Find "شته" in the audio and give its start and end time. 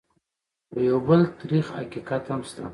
2.49-2.63